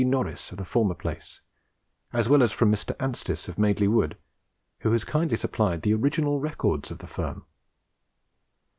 Norris 0.03 0.51
of 0.51 0.57
the 0.57 0.65
former 0.65 0.95
place, 0.95 1.41
as 2.11 2.27
well 2.27 2.41
as 2.41 2.51
from 2.51 2.71
Mr. 2.71 2.95
Anstice 2.99 3.47
of 3.47 3.59
Madeley 3.59 3.87
Wood, 3.87 4.17
who 4.79 4.93
has 4.93 5.03
kindly 5.03 5.37
supplied 5.37 5.83
the 5.83 5.93
original 5.93 6.39
records 6.39 6.89
of 6.89 6.97
the 6.97 7.05
firm. 7.05 7.45